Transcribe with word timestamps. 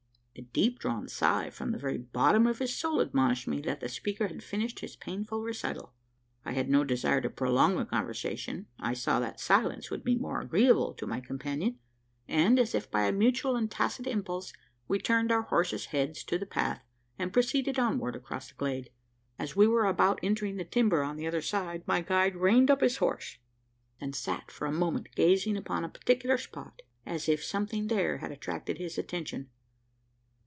A 0.33 0.43
deep 0.53 0.79
drawn 0.79 1.07
sigh, 1.07 1.51
from 1.51 1.71
the 1.71 1.77
very 1.77 1.97
bottom 1.99 2.47
of 2.47 2.59
his 2.59 2.73
soul, 2.75 2.99
admonished 2.99 3.47
me 3.47 3.61
that 3.61 3.79
the 3.79 3.89
speaker 3.89 4.27
had 4.27 4.41
finished 4.41 4.79
his 4.79 4.95
painful 4.95 5.43
recital. 5.43 5.93
I 6.45 6.53
had 6.53 6.67
no 6.69 6.83
desire 6.83 7.21
to 7.21 7.29
prolong 7.29 7.75
the 7.75 7.85
conversation. 7.85 8.65
I 8.79 8.93
saw 8.95 9.19
that, 9.19 9.39
silence 9.41 9.91
would 9.91 10.03
be 10.03 10.15
more 10.15 10.39
agreeable 10.41 10.93
to 10.95 11.05
my 11.05 11.19
companion; 11.19 11.77
and, 12.27 12.57
as 12.57 12.73
if 12.73 12.89
by 12.89 13.03
a 13.05 13.11
mutual 13.11 13.55
and 13.55 13.69
tacit 13.69 14.07
impulse, 14.07 14.51
we 14.87 14.97
turned 14.99 15.31
our 15.31 15.43
horses' 15.43 15.87
heads 15.87 16.23
to 16.23 16.39
the 16.39 16.47
path, 16.47 16.81
and 17.19 17.33
proceeded 17.33 17.77
onward 17.77 18.15
across 18.15 18.47
the 18.47 18.55
glade. 18.55 18.89
As 19.37 19.55
we 19.55 19.67
were 19.67 19.85
about 19.85 20.19
entering 20.23 20.55
the 20.55 20.65
timber 20.65 21.03
on 21.03 21.17
the 21.17 21.27
other 21.27 21.41
side, 21.43 21.83
my 21.85 22.01
guide 22.01 22.35
reined 22.37 22.71
up 22.71 22.81
his 22.81 22.97
horse; 22.97 23.37
and 23.99 24.15
sat 24.15 24.49
for 24.49 24.65
a 24.65 24.71
moment 24.71 25.09
gazing 25.13 25.55
upon 25.55 25.83
a 25.83 25.89
particular 25.89 26.37
spot 26.37 26.81
as 27.05 27.29
if 27.29 27.43
something 27.43 27.87
there 27.87 28.19
had 28.19 28.31
attracted 28.31 28.77
his 28.79 28.97
attention. 28.97 29.49